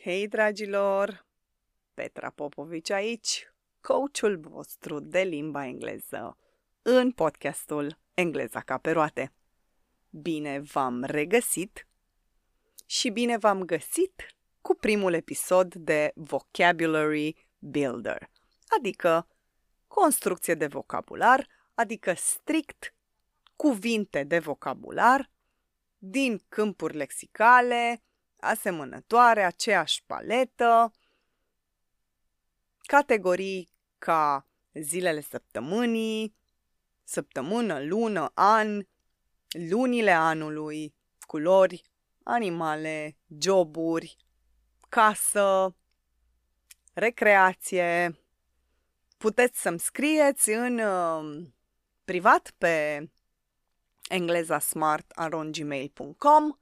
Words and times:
Hei, 0.00 0.14
hei, 0.14 0.28
dragilor! 0.28 1.26
Petra 1.94 2.30
Popovici 2.30 2.90
aici, 2.90 3.52
coachul 3.80 4.38
vostru 4.40 5.00
de 5.00 5.20
limba 5.20 5.66
engleză, 5.66 6.36
în 6.82 7.12
podcastul 7.12 7.98
Engleza 8.14 8.60
ca 8.60 8.78
pe 8.78 8.90
roate. 8.90 9.32
Bine 10.10 10.60
v-am 10.60 11.02
regăsit 11.02 11.86
și 12.86 13.10
bine 13.10 13.36
v-am 13.36 13.62
găsit 13.62 14.36
cu 14.60 14.74
primul 14.74 15.12
episod 15.12 15.74
de 15.74 16.12
Vocabulary 16.14 17.48
Builder, 17.58 18.30
adică 18.66 19.28
construcție 19.86 20.54
de 20.54 20.66
vocabular, 20.66 21.48
adică 21.74 22.14
strict 22.14 22.94
cuvinte 23.56 24.24
de 24.24 24.38
vocabular 24.38 25.30
din 25.98 26.40
câmpuri 26.48 26.96
lexicale, 26.96 28.02
asemănătoare, 28.40 29.44
aceeași 29.44 30.02
paletă, 30.06 30.92
categorii 32.80 33.68
ca 33.98 34.46
zilele 34.72 35.20
săptămânii, 35.20 36.36
săptămână, 37.04 37.84
lună, 37.84 38.30
an, 38.34 38.86
lunile 39.70 40.10
anului, 40.10 40.94
culori, 41.26 41.82
animale, 42.22 43.16
joburi, 43.38 44.16
casă, 44.88 45.76
recreație. 46.92 48.20
Puteți 49.16 49.60
să-mi 49.60 49.78
scrieți 49.78 50.50
în 50.50 50.78
uh, 50.78 51.46
privat 52.04 52.52
pe 52.58 53.08
englezasmart.gmail.com 54.08 56.58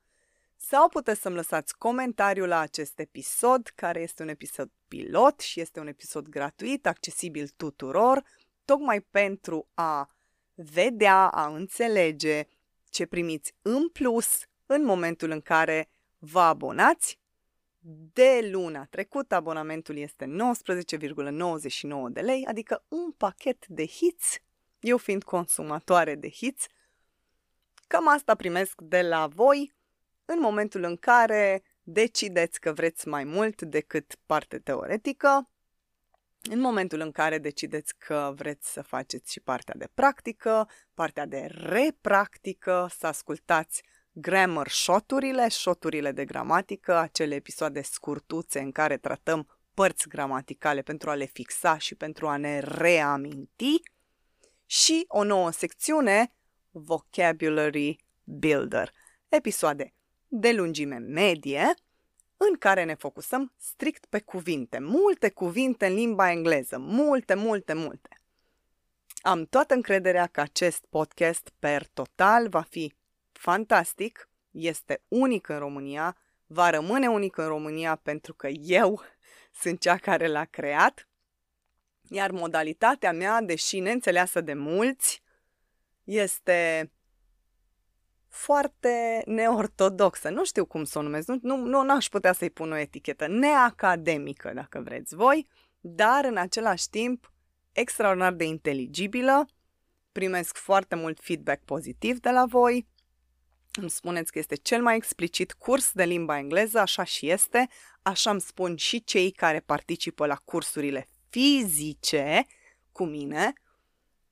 sau 0.69 0.89
puteți 0.89 1.20
să-mi 1.20 1.34
lăsați 1.34 1.78
comentariul 1.78 2.48
la 2.48 2.59
acest 2.59 2.98
episod, 2.98 3.72
care 3.75 4.00
este 4.00 4.22
un 4.22 4.28
episod 4.28 4.70
pilot 4.89 5.41
și 5.41 5.61
este 5.61 5.81
un 5.81 5.86
episod 5.86 6.28
gratuit, 6.28 6.86
accesibil 6.86 7.48
tuturor, 7.48 8.23
tocmai 8.64 9.00
pentru 9.00 9.69
a 9.75 10.11
vedea, 10.55 11.28
a 11.28 11.47
înțelege 11.47 12.45
ce 12.91 13.06
primiți 13.06 13.55
în 13.62 13.89
plus 13.89 14.41
în 14.67 14.84
momentul 14.84 15.31
în 15.31 15.41
care 15.41 15.91
vă 16.19 16.41
abonați. 16.41 17.19
De 18.12 18.48
luna 18.51 18.84
trecută 18.84 19.34
abonamentul 19.34 19.97
este 19.97 20.25
19,99 20.25 20.30
de 22.11 22.20
lei, 22.20 22.45
adică 22.47 22.84
un 22.89 23.12
pachet 23.12 23.67
de 23.67 23.86
hits. 23.86 24.39
Eu 24.80 24.97
fiind 24.97 25.25
consumatoare 25.25 26.14
de 26.14 26.30
hits, 26.30 26.67
cam 27.86 28.08
asta 28.08 28.34
primesc 28.34 28.80
de 28.80 29.03
la 29.03 29.27
voi 29.27 29.76
în 30.27 30.41
momentul 30.41 30.83
în 30.83 30.97
care 30.97 31.63
decideți 31.83 32.61
că 32.61 32.73
vreți 32.73 33.09
mai 33.09 33.25
mult 33.25 33.63
decât 33.63 34.15
parte 34.27 34.59
teoretică, 34.59 35.51
în 36.51 36.61
momentul 36.61 37.01
în 37.01 37.11
care 37.11 37.39
decideți 37.39 37.95
că 37.99 38.33
vreți 38.37 38.73
să 38.73 38.83
faceți 38.83 39.33
și 39.33 39.41
partea 39.41 39.75
de 39.77 39.89
practică, 39.95 40.69
partea 40.95 41.27
de 41.27 41.47
repractică, 41.51 42.89
să 42.99 43.07
ascultați 43.07 43.83
grammar 44.13 44.69
shoturile, 44.69 45.49
shoturile 45.49 46.13
de 46.13 46.25
gramatică, 46.25 46.97
acele 46.97 47.35
episoade 47.35 47.83
scurtuțe 47.83 48.61
în 48.61 48.73
care 48.73 48.97
tratăm 48.97 49.49
părți 49.75 50.09
gramaticale 50.09 50.83
pentru 50.83 51.11
a 51.11 51.15
le 51.15 51.25
fixa 51.25 51.79
și 51.79 51.95
pentru 51.95 52.29
a 52.29 52.37
ne 52.37 52.59
reaminti 52.59 53.81
și 54.67 55.05
o 55.09 55.25
nouă 55.25 55.51
secțiune, 55.51 56.33
Vocabulary 56.70 57.97
Builder, 58.25 58.92
episoade 59.29 59.95
de 60.29 60.53
lungime 60.53 60.97
medie, 60.97 61.75
în 62.37 62.55
care 62.59 62.85
ne 62.85 62.95
focusăm 62.95 63.53
strict 63.57 64.05
pe 64.05 64.20
cuvinte. 64.20 64.79
Multe 64.79 65.31
cuvinte 65.31 65.87
în 65.87 65.95
limba 65.95 66.31
engleză, 66.31 66.79
multe, 66.79 67.35
multe, 67.35 67.73
multe. 67.73 68.20
Am 69.20 69.45
toată 69.45 69.75
încrederea 69.75 70.27
că 70.27 70.41
acest 70.41 70.85
podcast 70.89 71.53
per 71.59 71.86
total 71.86 72.48
va 72.48 72.61
fi 72.61 72.95
fantastic, 73.33 74.29
este 74.51 75.03
unic 75.09 75.48
în 75.48 75.59
România, 75.59 76.17
va 76.47 76.70
rămâne 76.70 77.09
unic 77.09 77.36
în 77.36 77.47
România 77.47 77.97
pentru 77.97 78.35
că 78.35 78.48
eu 78.48 79.03
sunt 79.61 79.81
cea 79.81 79.97
care 79.97 80.27
l-a 80.27 80.45
creat, 80.45 81.09
iar 82.09 82.31
modalitatea 82.31 83.13
mea, 83.13 83.41
deși 83.41 83.81
neînțeleasă 83.81 84.41
de 84.41 84.55
mulți, 84.55 85.23
este 86.05 86.91
foarte 88.36 89.23
neortodoxă. 89.27 90.29
Nu 90.29 90.45
știu 90.45 90.64
cum 90.64 90.85
să 90.85 90.98
o 90.98 91.02
numesc, 91.02 91.29
nu, 91.29 91.57
nu, 91.57 91.83
nu 91.83 91.95
aș 91.95 92.08
putea 92.08 92.33
să-i 92.33 92.51
pun 92.51 92.73
o 92.73 92.77
etichetă 92.77 93.27
neacademică, 93.27 94.52
dacă 94.55 94.80
vreți 94.85 95.14
voi, 95.14 95.47
dar 95.80 96.24
în 96.24 96.36
același 96.36 96.91
timp 96.91 97.33
extraordinar 97.73 98.33
de 98.33 98.45
inteligibilă. 98.45 99.47
Primesc 100.13 100.57
foarte 100.57 100.95
mult 100.95 101.20
feedback 101.20 101.63
pozitiv 101.64 102.20
de 102.20 102.30
la 102.30 102.47
voi. 102.47 102.86
Îmi 103.80 103.91
spuneți 103.91 104.33
că 104.33 104.39
este 104.39 104.55
cel 104.55 104.83
mai 104.83 104.97
explicit 104.97 105.53
curs 105.53 105.92
de 105.92 106.05
limba 106.05 106.39
engleză, 106.39 106.79
așa 106.79 107.05
și 107.05 107.30
este. 107.30 107.68
Așa 108.03 108.30
îmi 108.30 108.41
spun 108.41 108.77
și 108.77 109.05
cei 109.05 109.30
care 109.30 109.61
participă 109.61 110.27
la 110.27 110.36
cursurile 110.45 111.08
fizice 111.29 112.47
cu 112.92 113.05
mine, 113.05 113.53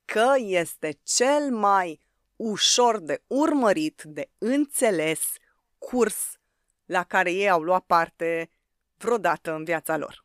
că 0.04 0.32
este 0.38 0.98
cel 1.02 1.50
mai 1.50 2.03
ușor 2.44 2.98
de 2.98 3.22
urmărit, 3.26 4.02
de 4.04 4.30
înțeles 4.38 5.32
curs 5.78 6.38
la 6.84 7.04
care 7.04 7.32
ei 7.32 7.50
au 7.50 7.62
luat 7.62 7.84
parte 7.84 8.50
vreodată 8.96 9.52
în 9.52 9.64
viața 9.64 9.96
lor. 9.96 10.24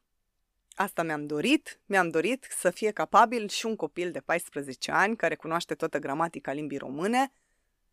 Asta 0.76 1.04
mi-am 1.04 1.26
dorit, 1.26 1.82
mi-am 1.86 2.10
dorit 2.10 2.48
să 2.58 2.70
fie 2.70 2.92
capabil 2.92 3.48
și 3.48 3.66
un 3.66 3.76
copil 3.76 4.12
de 4.12 4.20
14 4.20 4.92
ani 4.92 5.16
care 5.16 5.36
cunoaște 5.36 5.76
toată 5.76 5.98
gramatica 6.00 6.52
limbii 6.52 6.78
române 6.78 7.32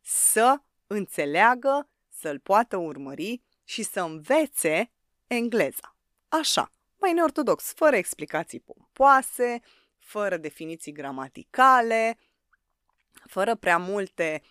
să 0.00 0.60
înțeleagă, 0.86 1.88
să-l 2.09 2.38
poată 2.38 2.76
urmări 2.76 3.42
și 3.65 3.82
să 3.82 4.00
învețe 4.00 4.91
engleza. 5.26 5.97
Așa, 6.28 6.70
mai 6.97 7.12
neortodox, 7.12 7.72
fără 7.72 7.97
explicații 7.97 8.60
pompoase, 8.60 9.60
fără 9.98 10.36
definiții 10.36 10.92
gramaticale, 10.92 12.19
fără 13.25 13.54
prea 13.54 13.78
multe 13.78 14.43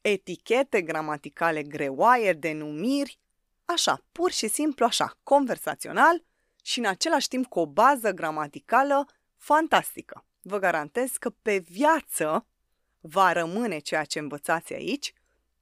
etichete 0.00 0.82
gramaticale 0.82 1.62
greoaie, 1.62 2.32
denumiri, 2.32 3.18
așa, 3.64 4.04
pur 4.12 4.30
și 4.30 4.48
simplu 4.48 4.84
așa, 4.84 5.18
conversațional 5.22 6.24
și 6.62 6.78
în 6.78 6.84
același 6.84 7.28
timp 7.28 7.46
cu 7.46 7.58
o 7.58 7.66
bază 7.66 8.10
gramaticală 8.10 9.06
fantastică. 9.36 10.24
Vă 10.42 10.58
garantez 10.58 11.10
că 11.10 11.30
pe 11.30 11.58
viață 11.58 12.46
va 13.00 13.32
rămâne 13.32 13.78
ceea 13.78 14.04
ce 14.04 14.18
învățați 14.18 14.72
aici, 14.72 15.12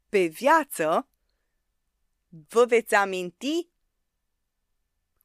pe 0.09 0.27
viață 0.27 1.09
vă 2.49 2.65
veți 2.65 2.94
aminti 2.94 3.69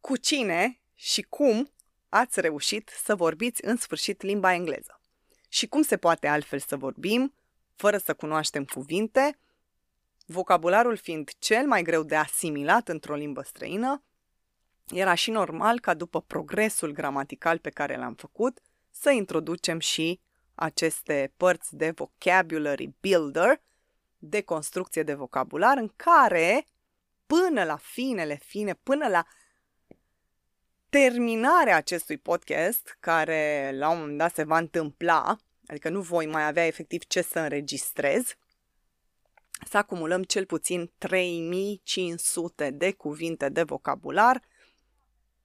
cu 0.02 0.18
cine 0.18 0.80
și 0.94 1.22
cum 1.22 1.72
ați 2.09 2.42
reușit 2.42 2.90
să 3.03 3.16
vorbiți 3.16 3.66
în 3.66 3.78
sfârșit 3.78 4.22
limba 4.22 4.53
engleză. 4.53 5.00
Și 5.55 5.67
cum 5.67 5.81
se 5.81 5.97
poate 5.97 6.27
altfel 6.27 6.59
să 6.59 6.77
vorbim, 6.77 7.33
fără 7.75 7.97
să 7.97 8.13
cunoaștem 8.13 8.66
cuvinte, 8.66 9.38
vocabularul 10.25 10.97
fiind 10.97 11.31
cel 11.39 11.67
mai 11.67 11.81
greu 11.81 12.03
de 12.03 12.16
asimilat 12.16 12.88
într-o 12.88 13.16
limbă 13.16 13.41
străină, 13.41 14.03
era 14.88 15.13
și 15.13 15.31
normal 15.31 15.79
ca 15.79 15.94
după 15.94 16.21
progresul 16.21 16.91
gramatical 16.91 17.57
pe 17.57 17.69
care 17.69 17.97
l-am 17.97 18.13
făcut, 18.13 18.59
să 18.91 19.09
introducem 19.09 19.80
și 19.80 20.19
aceste 20.56 21.33
părți 21.38 21.75
de 21.75 21.91
vocabulary 21.91 22.94
builder, 23.01 23.62
de 24.18 24.41
construcție 24.41 25.03
de 25.03 25.13
vocabular, 25.13 25.77
în 25.77 25.91
care, 25.95 26.65
până 27.25 27.63
la 27.63 27.75
finele 27.75 28.39
fine, 28.44 28.74
până 28.74 29.07
la 29.07 29.25
terminarea 31.01 31.75
acestui 31.75 32.18
podcast, 32.18 32.97
care 33.00 33.71
la 33.77 33.89
un 33.89 34.00
moment 34.00 34.18
dat 34.18 34.33
se 34.33 34.44
va 34.44 34.57
întâmpla, 34.57 35.38
adică 35.68 35.89
nu 35.89 36.01
voi 36.01 36.25
mai 36.25 36.47
avea 36.47 36.65
efectiv 36.65 37.03
ce 37.03 37.21
să 37.21 37.39
înregistrez, 37.39 38.36
să 39.68 39.77
acumulăm 39.77 40.24
cel 40.24 40.45
puțin 40.45 40.92
3500 40.97 42.71
de 42.71 42.92
cuvinte 42.92 43.50
de 43.50 43.63
vocabular 43.63 44.42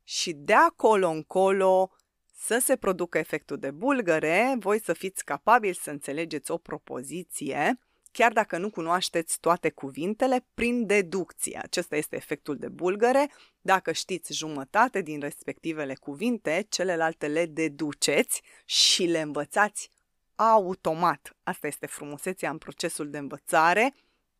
și 0.05 0.33
de 0.33 0.53
acolo 0.53 1.09
încolo 1.09 1.91
să 2.35 2.59
se 2.59 2.77
producă 2.77 3.19
efectul 3.19 3.59
de 3.59 3.71
bulgăre, 3.71 4.57
voi 4.59 4.81
să 4.81 4.93
fiți 4.93 5.25
capabili 5.25 5.75
să 5.75 5.91
înțelegeți 5.91 6.51
o 6.51 6.57
propoziție, 6.57 7.79
chiar 8.13 8.33
dacă 8.33 8.59
nu 8.59 8.71
cunoașteți 8.71 9.41
toate 9.41 9.71
cuvintele, 9.71 10.47
prin 10.55 10.87
deducție. 10.87 11.59
Acesta 11.63 11.97
este 11.97 12.17
efectul 12.17 12.57
de 12.57 12.69
bulgăre. 12.69 13.31
Dacă 13.61 13.93
știți 13.93 14.33
jumătate 14.33 15.01
din 15.01 15.21
respectivele 15.21 15.95
cuvinte, 15.95 16.67
celelalte 16.69 17.27
le 17.27 17.47
deduceți 17.47 18.43
și 18.65 19.05
le 19.05 19.21
învățați 19.21 19.91
automat. 20.35 21.37
Asta 21.43 21.67
este 21.67 21.87
frumusețea 21.87 22.51
în 22.51 22.59
procesul 22.59 23.11
de 23.11 23.19
învățare, 23.19 23.95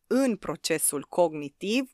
în 0.07 0.35
procesul 0.35 1.05
cognitiv, 1.09 1.91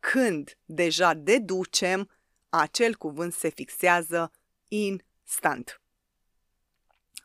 când 0.00 0.58
deja 0.64 1.14
deducem, 1.14 2.10
acel 2.48 2.96
cuvânt 2.96 3.32
se 3.32 3.48
fixează 3.48 4.32
instant. 4.68 5.80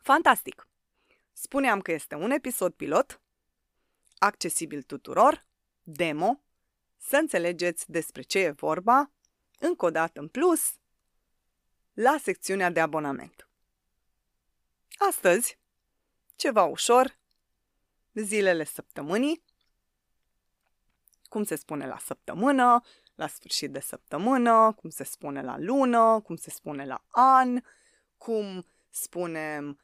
Fantastic! 0.02 0.68
Spuneam 1.32 1.80
că 1.80 1.92
este 1.92 2.14
un 2.14 2.30
episod 2.30 2.72
pilot, 2.72 3.20
accesibil 4.24 4.82
tuturor, 4.82 5.46
demo, 5.82 6.40
să 6.98 7.16
înțelegeți 7.16 7.90
despre 7.90 8.22
ce 8.22 8.38
e 8.38 8.50
vorba, 8.50 9.12
încă 9.58 9.84
o 9.84 9.90
dată 9.90 10.20
în 10.20 10.28
plus, 10.28 10.74
la 11.92 12.16
secțiunea 12.22 12.70
de 12.70 12.80
abonament. 12.80 13.48
Astăzi, 15.08 15.58
ceva 16.36 16.64
ușor, 16.64 17.18
zilele 18.12 18.64
săptămânii, 18.64 19.44
cum 21.28 21.44
se 21.44 21.54
spune 21.54 21.86
la 21.86 21.98
săptămână, 21.98 22.82
la 23.14 23.26
sfârșit 23.26 23.72
de 23.72 23.80
săptămână, 23.80 24.72
cum 24.72 24.90
se 24.90 25.04
spune 25.04 25.42
la 25.42 25.58
lună, 25.58 26.20
cum 26.20 26.36
se 26.36 26.50
spune 26.50 26.86
la 26.86 27.04
an, 27.08 27.60
cum 28.16 28.66
spunem 28.90 29.80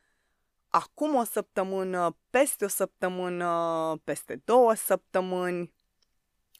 acum 0.71 1.15
o 1.15 1.25
săptămână, 1.25 2.19
peste 2.31 2.65
o 2.65 2.69
săptămână, 2.69 3.97
peste 4.05 4.37
două 4.37 4.75
săptămâni. 4.75 5.75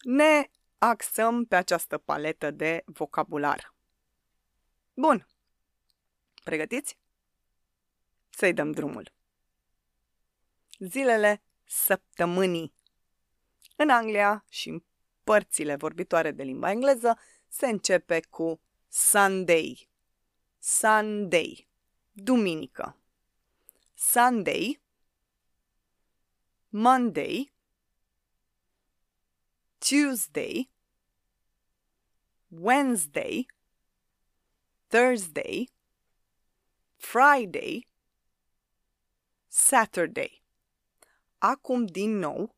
Ne 0.03 0.51
axăm 0.79 1.45
pe 1.45 1.57
această 1.57 1.99
paletă 1.99 2.51
de 2.51 2.83
vocabular. 2.87 3.75
Bun. 4.95 5.29
Pregătiți? 6.45 6.99
Să-i 8.29 8.53
dăm 8.53 8.73
drumul. 8.73 9.13
Zilele 10.79 11.43
săptămânii. 11.65 12.75
În 13.77 13.89
Anglia 13.89 14.45
și 14.49 14.69
în 14.69 14.83
părțile 15.25 15.77
vorbitoare 15.77 16.31
de 16.31 16.43
limba 16.43 16.71
engleză 16.71 17.19
se 17.49 17.67
începe 17.67 18.21
cu 18.31 18.61
Sunday. 18.89 19.89
Sunday. 20.59 21.69
Duminică. 22.11 23.00
Sunday. 24.03 24.81
Monday. 26.71 27.51
Tuesday. 29.79 30.71
Wednesday. 32.49 33.47
Thursday. 34.89 35.69
Friday. 36.97 37.87
Saturday. 39.49 40.43
Acum 41.39 41.87
din 41.87 42.19
nou, 42.19 42.57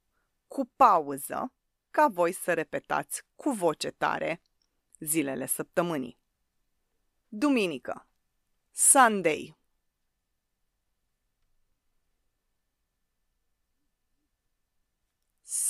cu 0.48 0.70
pauză, 0.76 1.52
ca 1.90 2.08
voi 2.08 2.32
să 2.32 2.54
repetați 2.54 3.22
cu 3.34 3.50
voce 3.50 3.90
tare 3.90 4.40
zilele 4.98 5.46
săptămânii. 5.46 6.18
Duminică. 7.28 8.06
Sunday. 8.70 9.60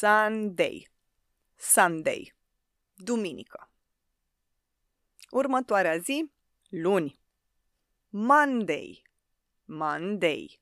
Sunday. 0.02 0.88
Sunday. 1.56 2.34
Duminică. 2.94 3.70
Următoarea 5.30 5.98
zi, 5.98 6.30
luni. 6.68 7.20
Monday. 8.08 9.02
Monday. 9.64 10.60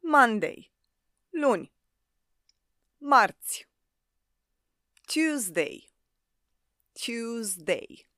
Monday. 0.00 0.72
Luni. 1.30 1.72
Marți. 2.98 3.68
Tuesday. 5.06 5.90
Tuesday. 6.92 8.09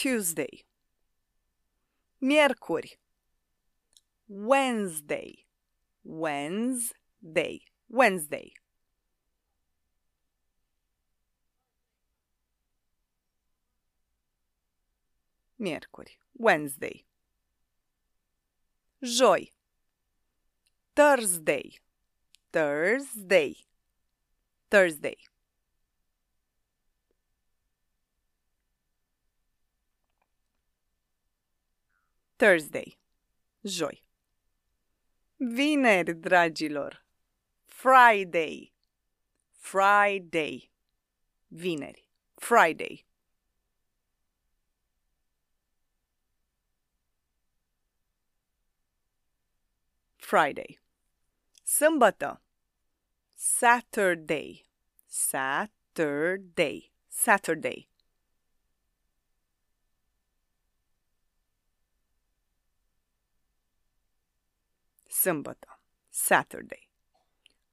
Tuesday. 0.00 0.64
Miercuri. 2.22 2.92
Wednesday. 4.28 5.44
Wednesday. 6.02 7.60
Wednesday. 7.90 8.54
Miercuri. 15.60 16.16
Wednesday. 16.34 17.04
Joi. 19.04 19.50
Thursday. 20.96 21.72
Thursday. 22.54 23.54
Thursday. 24.70 25.16
Thursday. 32.40 32.96
Joi. 33.66 34.00
Vineri, 35.38 36.14
dragilor. 36.14 36.92
Friday. 37.66 38.72
Friday. 39.52 40.70
Vineri. 41.52 42.06
Friday. 42.38 43.04
Friday. 50.16 50.78
Sâmbătă. 51.64 52.40
Saturday. 53.36 54.64
Saturday. 55.06 56.90
Saturday. 57.10 57.89
Sâmbătă. 65.20 65.80
Saturday. 66.08 66.90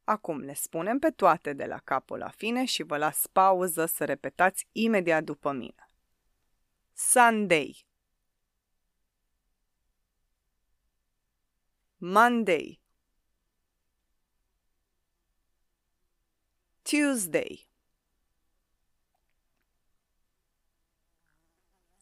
Acum 0.03 0.39
le 0.39 0.53
spunem 0.53 0.99
pe 0.99 1.09
toate 1.09 1.53
de 1.53 1.65
la 1.65 1.77
capul 1.77 2.17
la 2.17 2.29
fine 2.29 2.65
și 2.65 2.83
vă 2.83 2.97
las 2.97 3.27
pauză 3.31 3.85
să 3.85 4.05
repetați 4.05 4.67
imediat 4.71 5.23
după 5.23 5.51
mine. 5.51 5.89
Sunday. 6.93 7.85
Monday, 11.97 12.81
Tuesday, 16.81 17.69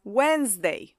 Wednesday, 0.02 0.95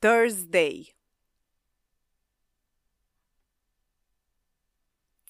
Thursday, 0.00 0.94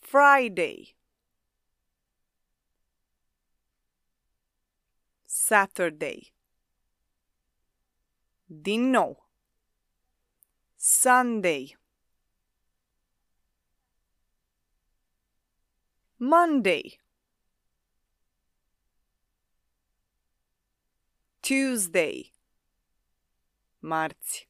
Friday, 0.03 0.97
Saturday. 5.47 6.33
Din 8.49 8.91
nou. 8.91 9.17
Sunday. 10.77 11.77
Monday. 16.19 16.99
Tuesday. 21.43 22.33
Marți. 23.81 24.49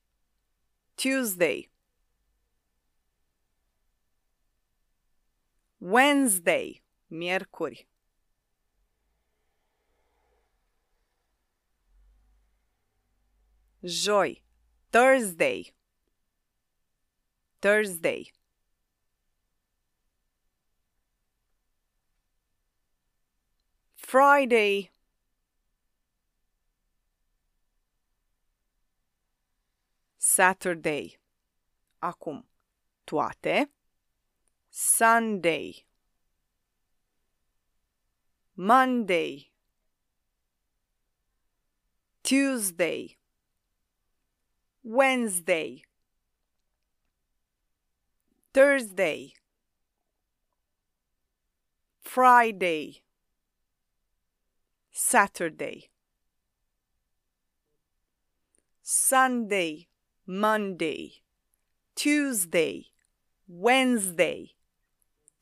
Tuesday. 0.97 1.69
Wednesday. 5.81 6.81
Miercuri. 7.13 7.85
Joi. 13.85 14.41
Thursday. 14.91 15.73
Thursday. 17.61 18.33
Friday. 23.97 24.91
Saturday. 30.37 31.17
Acum, 32.03 32.43
toate. 33.07 33.69
Sunday. 34.71 35.87
Monday. 38.55 39.51
Tuesday, 42.27 43.17
Wednesday, 44.83 45.85
Thursday, 48.53 49.33
Friday, 52.03 53.03
Saturday, 54.91 55.89
Sunday, 58.83 59.87
Monday, 60.27 61.23
Tuesday, 61.95 62.87
Wednesday, 63.47 64.51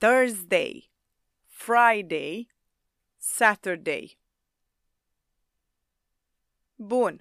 Thursday, 0.00 0.90
Friday, 1.48 2.48
Saturday. 3.18 4.18
Bun. 6.78 7.20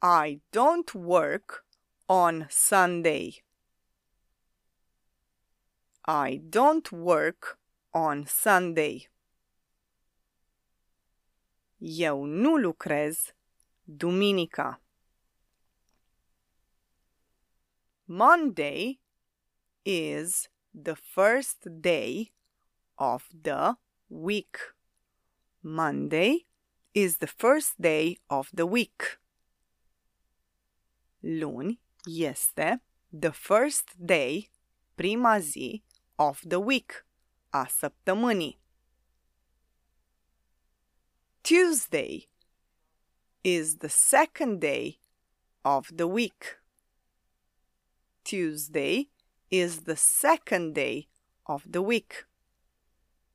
I 0.00 0.40
don't 0.52 0.94
work 0.94 1.64
on 2.08 2.46
Sunday. 2.48 3.42
I 6.06 6.40
don't 6.48 6.92
work 6.92 7.58
on 7.92 8.26
Sunday. 8.26 9.08
Eu 11.80 12.26
nu 12.26 12.56
lucrez 12.56 13.32
duminica. 13.86 14.78
Monday 18.08 19.00
is 19.84 20.48
the 20.72 20.94
first 20.94 21.66
day 21.80 22.30
of 22.98 23.24
the 23.32 23.76
week. 24.08 24.58
Monday 25.60 26.46
is 26.94 27.18
the 27.18 27.26
first 27.26 27.80
day 27.80 28.18
of 28.30 28.48
the 28.54 28.64
week. 28.64 29.18
Luni 31.20 31.80
este 32.06 32.78
the 33.12 33.32
first 33.32 33.88
day, 33.98 34.50
prima 34.96 35.40
zi 35.40 35.82
of 36.16 36.40
the 36.46 36.60
week, 36.60 37.04
a 37.52 37.66
săptămânii. 37.66 38.56
Tuesday 41.42 42.28
is 43.42 43.78
the 43.78 43.88
second 43.88 44.60
day 44.60 45.00
of 45.64 45.88
the 45.96 46.06
week. 46.06 46.60
Tuesday 48.26 49.08
is 49.52 49.82
the 49.82 49.94
second 49.94 50.74
day 50.74 51.06
of 51.44 51.62
the 51.70 51.80
week. 51.80 52.26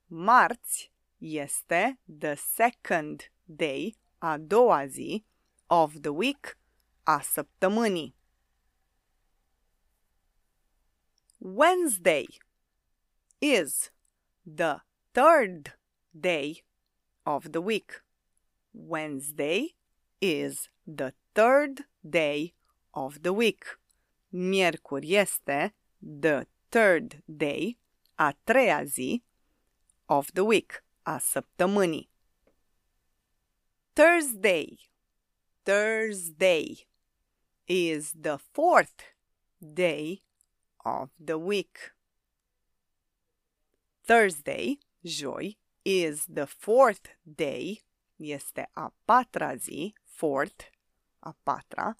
Marți 0.10 0.92
este 1.18 1.98
the 2.06 2.36
second 2.36 3.30
day, 3.46 3.96
a 4.20 4.38
doua 4.38 4.88
zi, 4.88 5.24
of 5.68 6.02
the 6.02 6.12
week, 6.12 6.58
a 7.06 7.22
săptămânii. 7.22 8.16
Wednesday 11.40 12.28
is 13.40 13.92
the 14.44 14.82
third 15.14 15.80
day 16.12 16.66
of 17.24 17.52
the 17.52 17.62
week. 17.62 18.04
Wednesday 18.74 19.74
is 20.20 20.70
the 20.86 21.14
third 21.34 21.88
day 22.02 22.54
of 22.90 23.22
the 23.22 23.32
week. 23.32 23.81
Miercuri 24.34 25.16
este 25.16 25.74
the 26.02 26.48
third 26.70 27.22
day, 27.26 27.78
a 28.16 28.34
treia 28.46 28.86
zi, 28.86 29.24
of 30.06 30.32
the 30.34 30.44
week, 30.44 30.84
a 31.04 31.18
săptămânii. 31.20 32.10
Thursday, 33.94 34.80
Thursday 35.64 36.88
is 37.66 38.14
the 38.22 38.38
fourth 38.38 39.16
day 39.60 40.22
of 40.78 41.10
the 41.18 41.38
week. 41.38 41.94
Thursday, 44.04 44.80
joi, 45.04 45.58
is 45.84 46.26
the 46.26 46.46
fourth 46.46 47.18
day, 47.24 47.84
este 48.18 48.70
a 48.76 48.94
patra 49.06 49.56
zi, 49.58 49.94
fourth, 50.04 50.72
a 51.20 51.36
patra, 51.44 51.98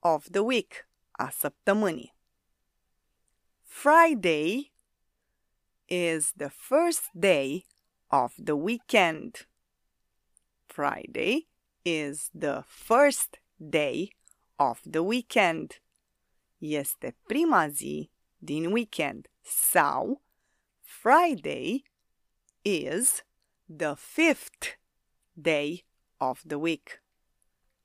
of 0.00 0.28
the 0.30 0.42
week, 0.42 0.86
a 1.16 1.30
săptămânii. 1.30 2.14
Friday 3.62 4.72
is 5.86 6.32
the 6.36 6.48
first 6.48 7.10
day 7.12 7.66
of 8.06 8.34
the 8.44 8.54
weekend. 8.54 9.48
Friday 10.66 11.48
is 11.82 12.30
the 12.32 12.62
first 12.66 13.40
day 13.56 14.16
of 14.56 14.80
the 14.90 15.02
weekend. 15.02 15.80
Este 16.58 17.16
prima 17.26 17.68
zi 17.68 18.10
din 18.38 18.72
weekend 18.72 19.28
sau 19.42 20.22
Friday 20.80 21.84
is 22.62 23.22
the 23.68 23.94
fifth 23.94 24.78
day 25.34 25.84
of 26.18 26.42
the 26.46 26.58
week. 26.58 27.00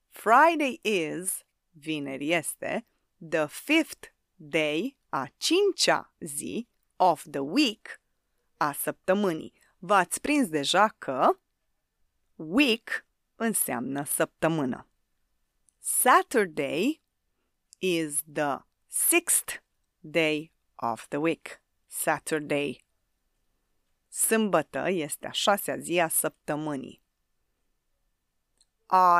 Friday 0.10 0.80
is, 0.84 1.44
vineri 1.78 2.32
este, 2.32 2.86
the 3.20 3.48
fifth 3.48 4.12
day, 4.36 4.96
a 5.12 5.30
cincea 5.38 6.12
zi 6.20 6.68
of 6.98 7.24
the 7.32 7.44
week, 7.44 8.02
a 8.58 8.74
săptămânii. 8.74 9.54
V-ați 9.78 10.22
prins 10.22 10.48
deja 10.48 10.88
că 10.98 11.40
week 12.36 13.06
înseamnă 13.36 14.04
săptămână. 14.04 14.88
Saturday 15.80 17.02
is 17.78 18.22
the 18.34 18.58
sixth 18.88 19.62
day 20.00 20.52
of 20.76 21.08
the 21.08 21.18
week. 21.18 21.62
Saturday. 21.88 22.86
Sâmbătă 24.08 24.90
este 24.90 25.28
a 25.28 25.32
șasea 25.32 25.78
zi 25.78 26.00
a 26.00 26.08
săptămânii. 26.08 27.02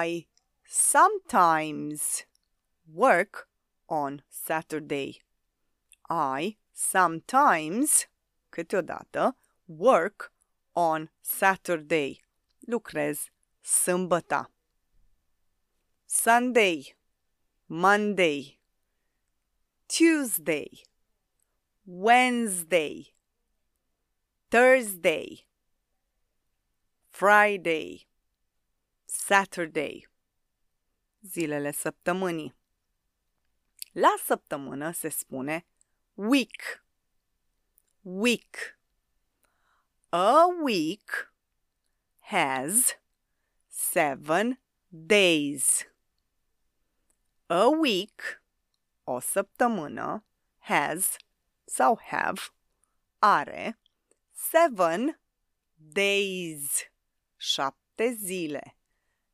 I 0.06 0.28
sometimes 0.64 2.28
work 2.94 3.49
on 3.90 4.24
Saturday. 4.30 5.22
I 6.10 6.58
sometimes, 6.72 8.08
câteodată, 8.50 9.36
work 9.66 10.32
on 10.74 11.10
Saturday. 11.22 12.20
Lucrez 12.60 13.30
sâmbătă. 13.62 14.52
Sunday, 16.06 16.96
Monday, 17.66 18.60
Tuesday, 19.88 20.84
Wednesday, 21.86 23.14
Thursday, 24.50 25.48
Friday, 27.10 28.08
Saturday. 29.06 30.08
Zilele 31.22 31.72
săptămânii. 31.72 32.59
La 34.00 34.16
săptămână 34.24 34.92
se 34.92 35.10
spune 35.10 35.66
week. 36.14 36.86
Week. 38.02 38.80
A 40.10 40.46
week 40.64 41.34
has 42.20 43.00
seven 43.68 44.62
days. 44.88 45.88
A 47.46 47.66
week, 47.66 48.44
o 49.04 49.20
săptămână, 49.20 50.26
has 50.58 51.16
sau 51.66 52.00
have, 52.04 52.42
are 53.18 53.80
seven 54.32 55.22
days, 55.76 56.72
șapte 57.36 58.14
zile. 58.14 58.78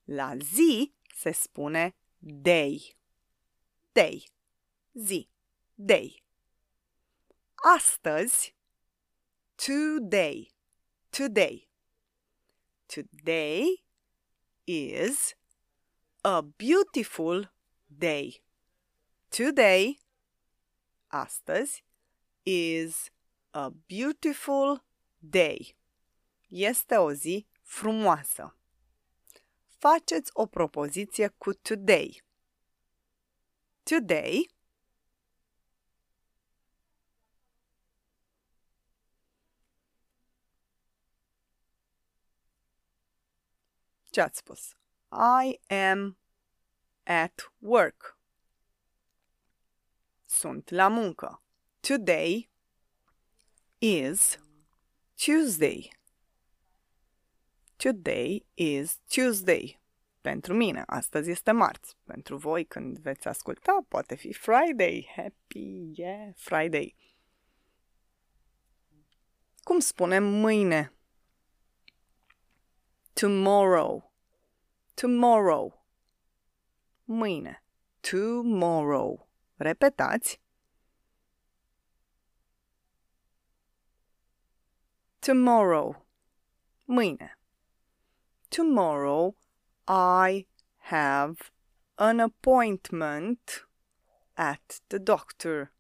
La 0.04 0.38
zi 0.38 0.96
se 1.16 1.32
spune 1.32 1.96
day. 2.20 2.98
Day. 3.92 4.35
Zi. 4.98 5.30
Day. 5.76 6.24
Astăzi, 7.76 8.56
today. 9.56 10.52
Today. 11.10 11.68
Today 12.86 13.84
is 14.64 15.36
a 16.22 16.42
beautiful 16.42 17.52
day. 17.88 18.42
Today, 19.30 20.00
astăzi, 21.08 21.84
is 22.44 23.12
a 23.52 23.70
beautiful 23.70 24.84
day. 25.20 25.76
Este 26.48 26.96
o 26.96 27.12
zi 27.12 27.48
frumoasă. 27.62 28.58
Faceți 29.68 30.30
o 30.34 30.46
propoziție 30.46 31.28
cu 31.28 31.54
today. 31.54 32.24
Today 33.84 34.55
Ce 44.16 44.22
ați 44.22 44.38
spus? 44.38 44.76
I 45.44 45.74
am 45.74 46.18
at 47.04 47.54
work. 47.58 48.20
Sunt 50.26 50.70
la 50.70 50.88
muncă. 50.88 51.44
Today 51.80 52.50
is 53.78 54.40
Tuesday. 55.26 55.92
Today 57.76 58.46
is 58.54 59.00
Tuesday. 59.08 59.82
Pentru 60.22 60.54
mine, 60.54 60.84
astăzi 60.86 61.30
este 61.30 61.52
marți. 61.52 61.98
Pentru 62.04 62.38
voi, 62.38 62.66
când 62.66 62.98
veți 62.98 63.28
asculta, 63.28 63.86
poate 63.88 64.16
fi 64.16 64.34
Friday. 64.34 65.12
Happy, 65.16 65.92
yeah, 65.96 66.30
Friday. 66.36 66.96
Cum 69.64 69.80
spunem 69.80 70.24
mâine? 70.24 70.95
Tomorrow. 73.16 74.04
Tomorrow. 74.98 75.74
Mâine. 77.08 77.56
Tomorrow. 78.02 79.26
Repetați. 79.58 80.40
Tomorrow. 85.22 85.96
Mâine. 86.90 87.30
Tomorrow 88.50 89.36
I 89.88 90.46
have 90.90 91.52
an 91.98 92.20
appointment 92.20 93.64
at 94.36 94.82
the 94.90 95.00
doctor. 95.00 95.72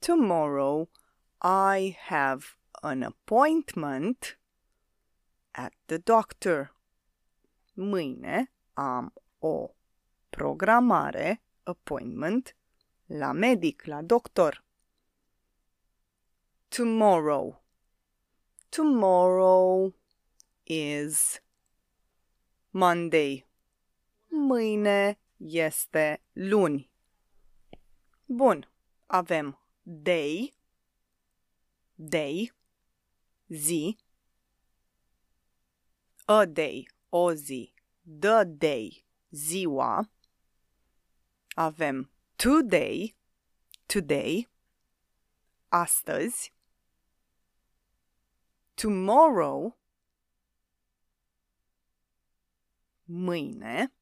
Tomorrow 0.00 0.88
I 1.42 1.96
have 2.00 2.54
an 2.84 3.02
appointment 3.02 4.36
at 5.56 5.72
the 5.86 5.98
doctor. 5.98 6.70
Mâine 7.76 8.48
am 8.76 9.10
o 9.42 9.74
programare, 10.30 11.40
appointment, 11.64 12.54
la 13.08 13.32
medic, 13.32 13.86
la 13.86 14.02
doctor. 14.02 14.62
Tomorrow. 16.70 17.58
Tomorrow 18.70 19.92
is 20.66 21.40
Monday. 22.72 23.44
Mâine 24.32 25.16
este 25.38 26.20
luni. 26.34 26.90
Bun, 28.28 28.66
avem 29.08 29.56
day, 29.84 30.52
day, 31.96 32.50
zi, 33.52 33.96
a 36.28 36.44
day, 36.46 36.86
o 37.10 37.34
zi, 37.34 37.72
the 38.04 38.44
day, 38.44 39.04
ziua. 39.30 40.08
Avem 41.56 42.10
today, 42.36 43.14
today, 43.86 44.46
astăzi, 45.68 46.52
tomorrow, 48.74 49.78
mâine 53.04 53.92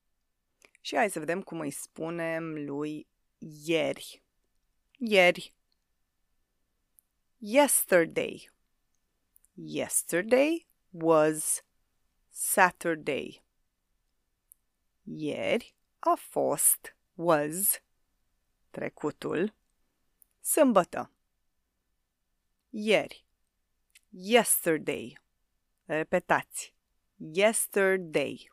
și 0.81 0.97
hai 0.97 1.11
să 1.11 1.19
vedem 1.19 1.43
cum 1.43 1.61
îi 1.61 1.71
spunem 1.71 2.65
lui 2.65 3.07
ieri. 3.39 4.23
Ieri. 4.99 5.55
Yesterday. 7.39 8.51
Yesterday 9.55 10.67
was 10.91 11.63
Saturday. 12.37 13.45
Ieri 15.05 15.75
a 15.99 16.15
fost 16.15 16.97
was 17.15 17.83
trecutul 18.71 19.55
sâmbătă. 20.41 21.11
Ieri. 22.71 23.27
Yesterday. 24.09 25.19
Repetați. 25.85 26.75
Yesterday. 27.17 28.51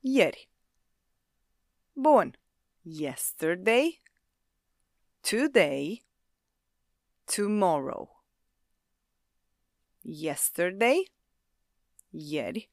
Ieri. 0.00 0.50
Bun. 1.92 2.38
Yesterday. 2.82 4.02
Today. 5.20 6.06
Tomorrow. 7.24 8.15
Yesterday. 10.08 11.10
Ieri. 12.10 12.70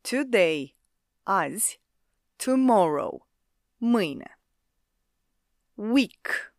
Today. 0.00 0.74
Azi. 1.22 1.80
Tomorrow. 2.36 3.28
Mâine. 3.76 4.38
Week. 5.74 6.54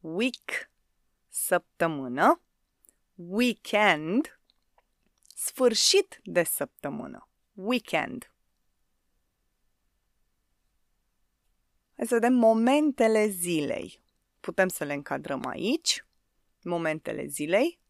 Week. 0.00 0.70
Săptămână. 1.28 2.40
Weekend. 3.14 4.40
Sfârșit 5.34 6.20
de 6.24 6.42
săptămână. 6.42 7.28
Weekend. 7.52 8.34
Hai 11.96 12.06
să 12.06 12.14
vedem 12.14 12.32
momentele 12.32 13.28
zilei. 13.28 14.02
Putem 14.40 14.68
să 14.68 14.84
le 14.84 14.92
încadrăm 14.92 15.46
aici. 15.46 16.04
Momentele 16.62 17.26
zilei. 17.26 17.80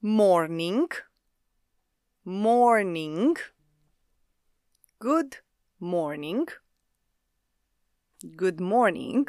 Morning. 0.00 0.86
Morning. 2.24 3.36
Good 5.00 5.42
morning. 5.80 6.46
Good 8.36 8.60
morning. 8.60 9.26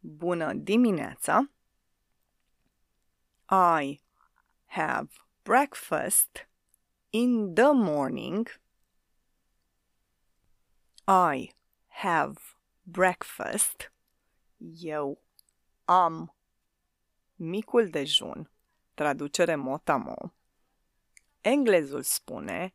Bună 0.00 0.52
dimineața. 0.54 1.50
I 3.50 4.00
have 4.64 5.08
breakfast 5.42 6.48
in 7.10 7.54
the 7.54 7.72
morning. 7.74 8.46
I 11.06 11.50
have 11.86 12.36
breakfast. 12.82 13.92
Eu 14.80 15.18
am 15.84 16.34
micul 17.36 17.90
dejun. 17.90 18.50
Traducere 18.98 19.54
motamo. 19.56 20.34
Englezul 21.40 22.02
spune 22.02 22.72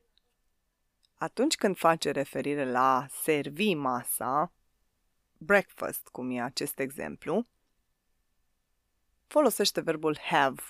atunci 1.18 1.56
când 1.56 1.78
face 1.78 2.12
referire 2.12 2.72
la 2.72 3.08
servi 3.10 3.74
masa, 3.74 4.54
breakfast, 5.38 6.08
cum 6.08 6.32
e 6.32 6.42
acest 6.42 6.80
exemplu, 6.80 7.46
folosește 9.28 9.82
verbul 9.82 10.18
have. 10.18 10.62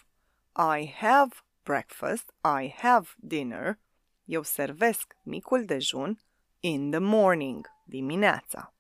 I 0.55 0.87
have 0.87 1.35
breakfast, 1.63 2.33
I 2.61 2.69
have 2.69 3.09
dinner, 3.15 3.79
eu 4.25 4.43
servesc 4.43 5.17
micul 5.21 5.65
dejun 5.65 6.19
in 6.59 6.89
the 6.91 6.99
morning, 6.99 7.67
dimineața. 7.83 8.73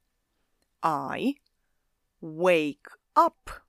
I 1.17 1.41
wake 2.19 2.89
up 3.25 3.65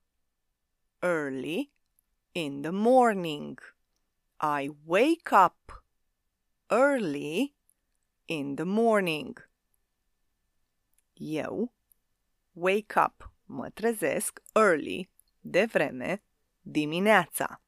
early 0.99 1.73
in 2.35 2.61
the 2.63 2.71
morning. 2.71 3.57
I 4.41 4.69
wake 4.85 5.31
up 5.31 5.71
early 6.69 7.55
in 8.27 8.55
the 8.55 8.65
morning. 8.65 9.37
Eu 11.15 11.71
wake 12.53 12.95
up, 12.95 13.31
mă 13.45 13.69
trezesc 13.69 14.41
early, 14.53 15.09
de 15.39 15.65
vreme, 15.65 16.23
dimineața. 16.61 17.61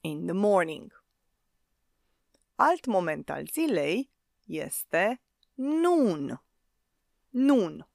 In 0.00 0.26
the 0.26 0.34
morning. 0.34 0.92
Alt 2.54 2.86
moment 2.86 3.30
al 3.30 3.46
zilei 3.46 4.10
este 4.46 5.20
noon. 5.54 6.42
Noon, 7.28 7.88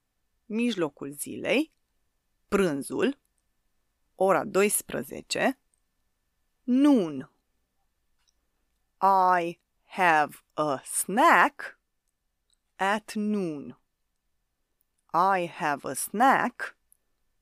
mijlocul 0.45 1.11
zilei, 1.11 1.73
prânzul, 2.47 3.19
ora 4.15 4.43
12, 4.45 5.55
noon. 6.65 7.29
I 9.01 9.59
have 9.83 10.41
a 10.57 10.79
snack 10.83 11.77
at 12.79 13.15
noon. 13.15 13.75
I 15.13 15.45
have 15.45 15.85
a 15.85 15.95
snack 15.95 16.75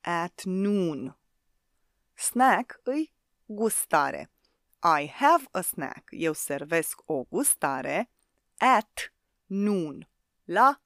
at 0.02 0.44
noon. 0.44 1.16
Snack 2.14 2.80
îi 2.84 3.12
gustare. 3.46 4.30
I 4.82 5.06
have 5.06 5.46
a 5.52 5.62
snack. 5.62 6.08
Eu 6.10 6.32
servesc 6.32 7.02
o 7.06 7.24
gustare 7.24 8.10
at 8.58 9.12
noon, 9.46 10.08
la 10.44 10.82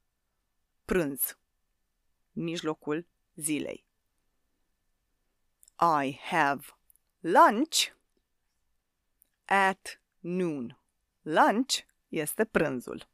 prânz, 0.84 1.38
mijlocul 2.32 3.06
zilei. 3.34 3.87
I 5.80 6.18
have 6.22 6.74
lunch 7.20 7.92
at 9.44 10.00
noon. 10.20 10.76
Lunch 11.22 11.86
este 12.08 12.44
prânzul. 12.44 13.08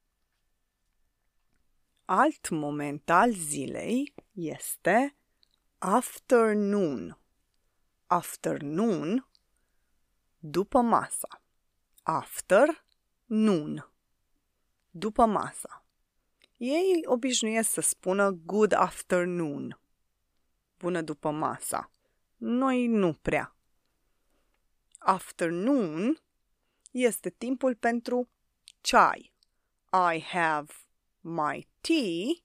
Alt 2.05 2.49
moment 2.49 3.11
al 3.11 3.33
zilei 3.33 4.15
este 4.33 5.17
afternoon. 5.79 7.19
Afternoon, 8.07 9.29
după 10.39 10.81
masa. 10.81 11.43
After 12.03 12.85
noon, 13.25 13.91
după 14.91 15.25
masa. 15.25 15.87
Ei 16.57 17.03
obișnuiesc 17.05 17.71
să 17.71 17.81
spună 17.81 18.31
good 18.31 18.73
afternoon, 18.73 19.81
bună 20.77 21.03
după 21.03 21.31
masa. 21.31 21.91
Noi 22.47 22.87
nu 22.87 23.13
prea. 23.13 23.57
Afternoon 24.99 26.23
este 26.91 27.31
timpul 27.31 27.75
pentru 27.75 28.29
ceai. 28.81 29.33
I 29.93 30.21
have 30.21 30.73
my 31.21 31.69
tea 31.81 32.43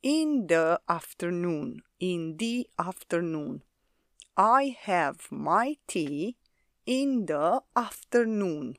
in 0.00 0.46
the 0.46 0.74
afternoon. 0.84 1.84
In 1.96 2.36
the 2.36 2.68
afternoon. 2.74 3.64
I 4.36 4.78
have 4.80 5.16
my 5.30 5.80
tea 5.84 6.36
in 6.84 7.24
the 7.24 7.58
afternoon. 7.72 8.78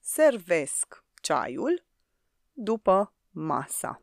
Servesc 0.00 1.04
ceaiul 1.20 1.84
după 2.52 3.14
masa. 3.30 4.02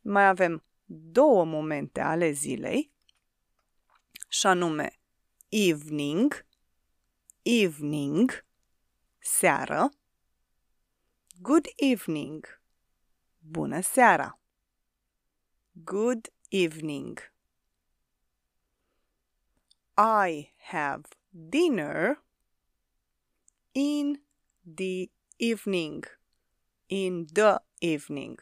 Mai 0.00 0.28
avem 0.28 0.64
două 0.92 1.44
momente 1.44 2.00
ale 2.00 2.30
zilei, 2.30 2.92
și 4.28 4.46
anume 4.46 5.00
evening, 5.48 6.46
evening, 7.42 8.46
seară, 9.18 9.88
good 11.40 11.66
evening, 11.76 12.62
bună 13.38 13.80
seara, 13.80 14.40
good 15.72 16.32
evening. 16.48 17.32
I 19.96 20.52
have 20.56 21.08
dinner 21.28 22.24
in 23.72 24.24
the 24.74 25.10
evening. 25.36 26.04
In 26.86 27.26
the 27.32 27.62
evening. 27.78 28.40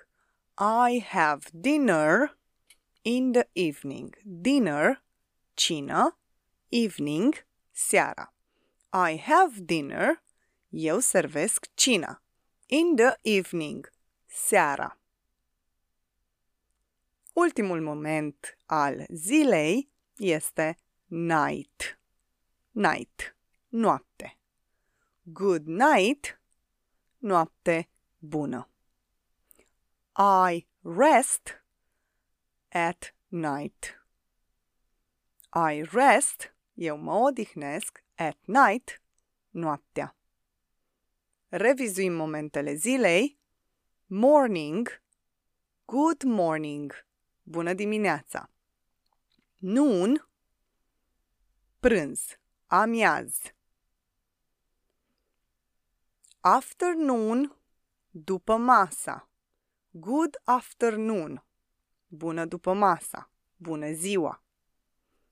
I 0.56 1.00
have 1.00 1.50
dinner 1.52 2.37
in 3.04 3.32
the 3.32 3.46
evening. 3.54 4.14
Dinner, 4.24 5.02
cină, 5.54 6.16
evening, 6.70 7.34
seara. 7.72 8.32
I 8.92 9.16
have 9.16 9.66
dinner, 9.66 10.22
eu 10.70 11.00
servesc 11.00 11.66
cina. 11.74 12.20
In 12.68 12.96
the 12.96 13.16
evening, 13.22 13.86
seara. 14.26 14.98
Ultimul 17.34 17.80
moment 17.80 18.56
al 18.66 19.06
zilei 19.14 19.88
este 20.18 20.78
night. 21.06 21.98
Night, 22.72 23.34
noapte. 23.68 24.38
Good 25.22 25.66
night, 25.66 26.40
noapte 27.18 27.88
bună. 28.18 28.68
I 30.16 30.66
rest 30.82 31.57
at 32.68 33.14
night. 33.28 34.02
I 35.52 35.82
rest, 35.82 36.54
eu 36.74 36.96
mă 36.96 37.12
odihnesc, 37.12 38.04
at 38.14 38.36
night, 38.44 39.02
noaptea. 39.50 40.16
Revizuim 41.48 42.12
momentele 42.12 42.74
zilei. 42.74 43.38
Morning, 44.06 45.02
good 45.84 46.22
morning, 46.22 47.06
bună 47.42 47.74
dimineața. 47.74 48.50
Noon, 49.58 50.28
prânz, 51.80 52.38
amiaz. 52.66 53.40
Afternoon, 56.40 57.56
după 58.10 58.56
masa. 58.56 59.28
Good 59.90 60.36
afternoon, 60.44 61.44
bună 62.08 62.44
după 62.44 62.72
masa, 62.72 63.30
bună 63.56 63.92
ziua. 63.92 64.44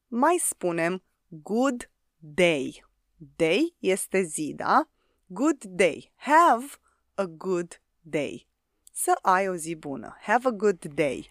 Mai 0.06 0.36
spunem 0.40 1.02
good 1.28 1.90
day. 2.18 2.84
Day 3.36 3.76
este 3.78 4.22
zi, 4.22 4.52
da? 4.56 4.88
Good 5.26 5.64
day. 5.64 6.12
Have 6.16 6.66
a 7.14 7.24
good 7.24 7.82
day. 8.00 8.48
Să 8.92 9.18
ai 9.22 9.48
o 9.48 9.54
zi 9.54 9.74
bună. 9.74 10.16
Have 10.20 10.48
a 10.48 10.50
good 10.50 10.84
day. 10.84 11.30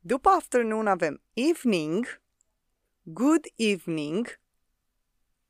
După 0.00 0.28
afternoon 0.28 0.86
avem 0.86 1.22
evening, 1.32 2.22
good 3.02 3.46
evening, 3.56 4.40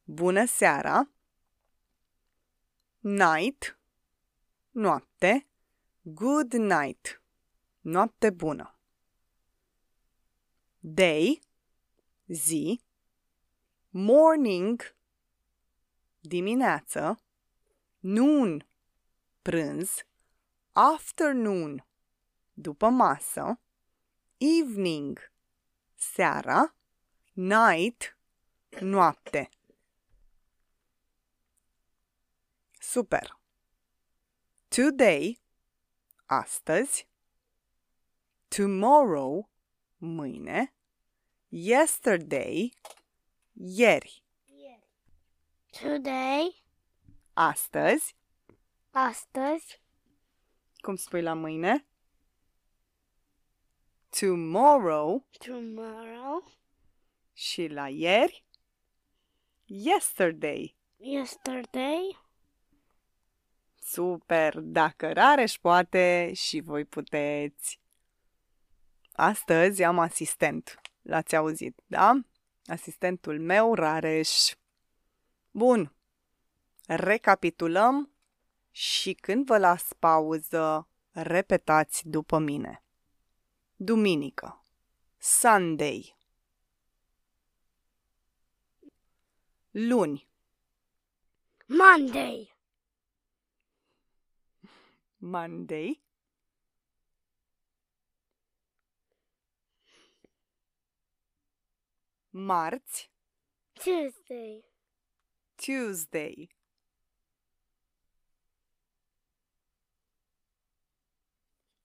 bună 0.05 0.45
seara, 0.45 1.11
night, 2.99 3.79
noapte, 4.71 5.47
good 6.03 6.53
night, 6.53 7.23
noapte 7.85 8.31
bună. 8.31 8.79
Day, 10.79 11.43
zi, 12.27 12.81
morning, 13.91 14.97
dimineață, 16.21 17.23
noon, 17.99 18.67
prânz, 19.43 20.07
afternoon, 20.73 21.87
după 22.53 22.89
masă, 22.89 23.61
evening, 24.37 25.33
seara, 25.95 26.77
night, 27.33 28.19
noapte. 28.81 29.49
Super! 32.79 33.39
Today, 34.69 35.41
astăzi, 36.27 37.13
tomorrow, 38.57 39.49
mâine, 39.97 40.75
yesterday, 41.49 42.73
ieri. 43.53 44.23
Today, 45.81 46.63
Astăzi, 47.33 48.17
astăzi, 48.91 49.81
cum 50.77 50.97
spui 50.97 51.23
la 51.23 51.35
mâine? 51.35 51.87
Tomorrow 54.21 55.27
tomorrow, 55.39 56.53
și 57.33 57.67
la 57.67 57.89
ieri? 57.89 58.45
Yesterday. 59.65 60.77
yesterday, 60.97 62.19
Super! 63.79 64.59
Dacă 64.61 65.13
Rareș 65.13 65.59
poate 65.59 66.33
și 66.35 66.61
voi 66.61 66.85
puteți. 66.85 67.83
Astăzi 69.17 69.83
am 69.83 69.99
asistent. 69.99 70.81
L-ați 71.03 71.37
auzit, 71.37 71.81
da? 71.87 72.13
Asistentul 72.67 73.41
meu, 73.41 73.75
Rareș. 73.75 74.53
Bun. 75.51 75.95
Recapitulăm 76.87 78.15
și 78.71 79.13
când 79.13 79.47
vă 79.47 79.59
las 79.59 79.93
pauză, 79.99 80.89
repetați 81.11 82.09
după 82.09 82.39
mine. 82.39 82.83
Duminică. 83.77 84.65
Sunday. 85.19 86.17
Luni. 89.71 90.29
Monday, 91.67 92.55
Monday. 95.17 96.04
Marți. 102.37 103.11
Tuesday, 103.75 104.65
Tuesday. 105.57 106.49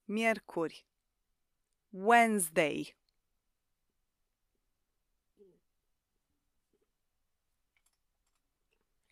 Miercuri. 0.08 0.86
Wednesday. 1.92 2.96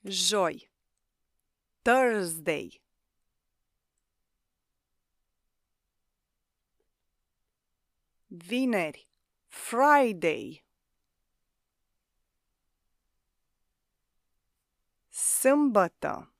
Joi. 0.03 0.67
Thursday. 1.83 2.81
Vineri. 8.31 9.07
Friday. 9.47 10.66
Sâmbătă. 15.39 16.33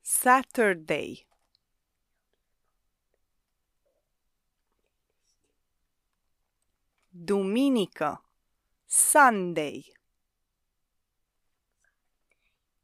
Saturday. 0.00 1.26
Duminică. 7.08 8.24
Sunday. 8.86 9.92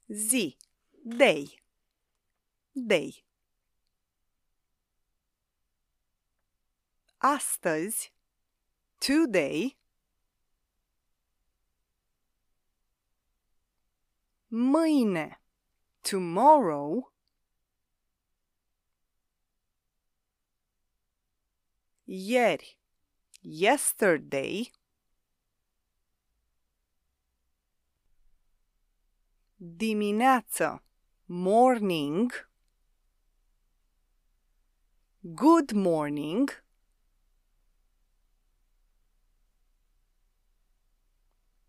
Zi. 0.06 0.56
Day. 1.02 1.62
Day. 2.72 3.24
Astăzi. 7.16 8.12
Today. 8.98 9.78
Mâine. 14.48 15.40
Tomorrow. 16.06 17.10
Ieri. 22.04 22.78
Yesterday. 23.42 24.70
Dimineață. 29.56 30.82
Morning. 31.24 32.30
Good 35.22 35.72
morning. 35.72 36.48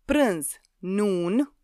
Prânz. 0.04 0.60
Noon. 0.78 1.57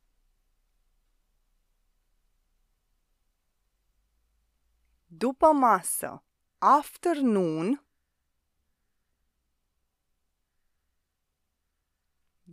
După 5.17 5.53
masă. 5.53 6.25
Afternoon. 6.59 7.87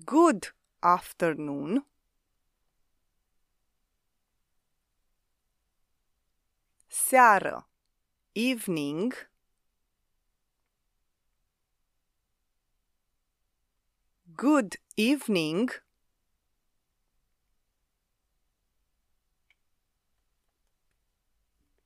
Good 0.05 0.55
afternoon. 0.79 1.85
Seară. 6.87 7.69
Evening. 8.31 9.31
Good 14.35 14.73
evening. 14.95 15.85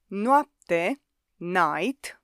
Noapte. 0.07 0.54
Night. 1.35 2.21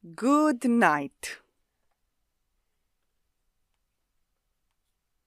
Good 0.00 0.62
night. 0.64 1.44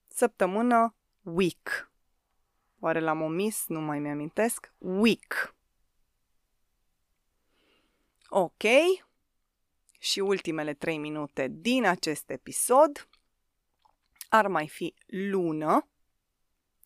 Săptămână. 0.08 0.94
Week. 1.22 1.90
Oare 2.78 3.00
l-am 3.00 3.20
omis? 3.20 3.66
Nu 3.66 3.80
mai 3.80 3.98
mi-amintesc. 3.98 4.72
Week. 4.78 5.54
Ok. 8.28 8.62
Și 9.98 10.20
ultimele 10.20 10.74
trei 10.74 10.98
minute 10.98 11.48
din 11.48 11.84
acest 11.84 12.30
episod 12.30 13.08
ar 14.28 14.46
mai 14.46 14.68
fi 14.68 14.94
lună, 15.06 15.88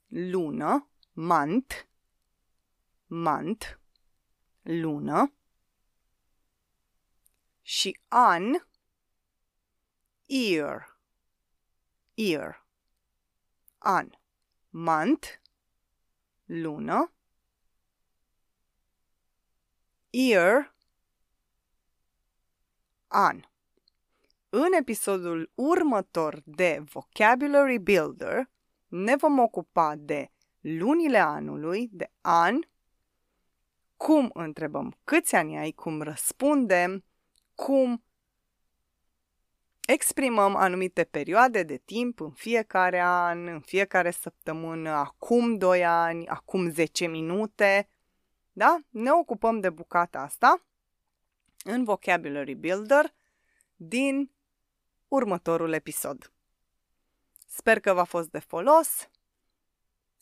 lună, 0.07 0.90
month, 1.21 1.75
month, 3.07 3.67
lună 4.63 5.33
și 7.63 8.01
an, 8.09 8.43
year, 10.27 10.99
year, 12.15 12.67
an, 13.79 14.11
month, 14.69 15.29
lună, 16.45 17.13
year, 20.11 20.75
an. 23.07 23.43
În 24.49 24.73
episodul 24.73 25.53
următor 25.55 26.43
de 26.45 26.83
Vocabulary 26.85 27.79
Builder 27.79 28.51
ne 28.89 29.17
vom 29.17 29.39
ocupa 29.39 29.97
de 29.97 30.31
lunile 30.61 31.19
anului, 31.19 31.89
de 31.93 32.11
an, 32.21 32.59
cum 33.97 34.31
întrebăm 34.35 34.97
câți 35.05 35.35
ani 35.35 35.59
ai, 35.59 35.71
cum 35.71 36.03
răspundem, 36.03 37.05
cum 37.55 38.05
exprimăm 39.87 40.57
anumite 40.57 41.05
perioade 41.05 41.63
de 41.63 41.77
timp 41.77 42.21
în 42.21 42.31
fiecare 42.31 43.01
an, 43.01 43.47
în 43.47 43.61
fiecare 43.61 44.11
săptămână, 44.11 44.91
acum 44.91 45.57
2 45.57 45.85
ani, 45.85 46.27
acum 46.27 46.71
10 46.71 47.07
minute. 47.07 47.89
Da? 48.53 48.79
Ne 48.89 49.11
ocupăm 49.11 49.61
de 49.61 49.71
bucata 49.71 50.21
asta 50.21 50.63
în 51.65 51.85
Vocabulary 51.85 52.55
Builder 52.55 53.15
din 53.77 54.31
următorul 55.09 55.73
episod. 55.73 56.33
Sper 57.47 57.81
că 57.81 57.93
v-a 57.93 58.05
fost 58.05 58.31
de 58.31 58.39
folos. 58.39 59.10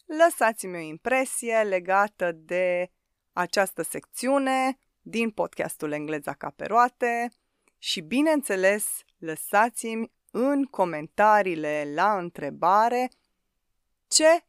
Lăsați-mi 0.09 0.77
o 0.77 0.79
impresie 0.79 1.63
legată 1.63 2.33
de 2.33 2.91
această 3.33 3.83
secțiune 3.83 4.79
din 5.01 5.31
podcastul 5.31 5.93
Engleza 5.93 6.33
ca 6.33 6.51
pe 6.51 6.65
roate 6.65 7.31
și, 7.79 8.01
bineînțeles, 8.01 9.03
lăsați-mi 9.19 10.13
în 10.31 10.65
comentariile 10.65 11.93
la 11.95 12.19
întrebare 12.19 13.11
ce 14.07 14.45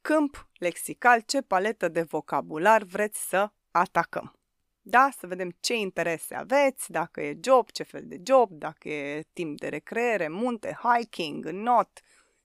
câmp 0.00 0.48
lexical, 0.58 1.20
ce 1.20 1.40
paletă 1.40 1.88
de 1.88 2.02
vocabular 2.02 2.82
vreți 2.82 3.28
să 3.28 3.50
atacăm. 3.70 4.38
Da, 4.80 5.08
să 5.18 5.26
vedem 5.26 5.56
ce 5.60 5.74
interese 5.74 6.34
aveți, 6.34 6.90
dacă 6.90 7.20
e 7.20 7.38
job, 7.40 7.70
ce 7.70 7.82
fel 7.82 8.02
de 8.04 8.20
job, 8.26 8.50
dacă 8.50 8.88
e 8.88 9.24
timp 9.32 9.58
de 9.58 9.68
recreere, 9.68 10.28
munte, 10.28 10.78
hiking, 10.82 11.46
not, 11.48 12.00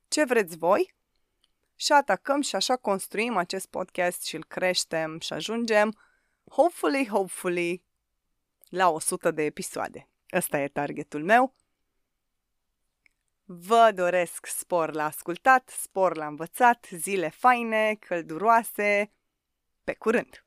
ce 0.07 0.23
vreți 0.23 0.57
voi 0.57 1.01
și 1.83 1.91
atacăm 1.91 2.41
și 2.41 2.55
așa 2.55 2.75
construim 2.75 3.37
acest 3.37 3.65
podcast 3.65 4.23
și 4.23 4.35
îl 4.35 4.45
creștem 4.47 5.19
și 5.19 5.33
ajungem, 5.33 5.97
hopefully, 6.49 7.07
hopefully, 7.07 7.83
la 8.69 8.89
100 8.89 9.31
de 9.31 9.43
episoade. 9.43 10.07
Ăsta 10.33 10.59
e 10.59 10.67
targetul 10.67 11.23
meu. 11.23 11.53
Vă 13.45 13.91
doresc 13.95 14.45
spor 14.45 14.93
la 14.93 15.05
ascultat, 15.05 15.69
spor 15.69 16.17
la 16.17 16.27
învățat, 16.27 16.87
zile 16.91 17.29
faine, 17.29 17.95
călduroase. 17.99 19.11
Pe 19.83 19.93
curând! 19.93 20.37